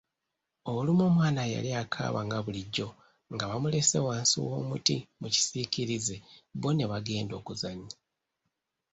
[0.73, 2.87] Olumu omwana yali akaaba nga bulijjo,
[3.33, 6.15] nga bamulese wansi w'omutti mu kisiikirize
[6.55, 7.93] bbo ne bagenda okuzannya.